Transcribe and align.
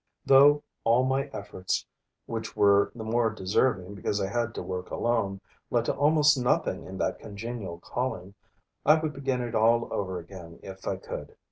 Though 0.25 0.63
all 0.83 1.03
my 1.03 1.25
efforts, 1.27 1.85
which 2.25 2.55
were 2.55 2.91
the 2.95 3.03
more 3.03 3.29
deserving 3.29 3.93
because 3.93 4.19
I 4.19 4.29
had 4.29 4.55
to 4.55 4.63
work 4.63 4.89
alone, 4.89 5.39
led 5.69 5.85
to 5.85 5.95
almost 5.95 6.39
nothing 6.41 6.85
in 6.85 6.97
that 6.97 7.19
congenial 7.19 7.77
calling, 7.77 8.33
I 8.83 8.95
would 8.95 9.13
begin 9.13 9.43
it 9.43 9.53
all 9.53 9.87
over 9.93 10.17
again 10.17 10.59
if 10.63 10.87
I 10.87 10.95
could. 10.95 11.35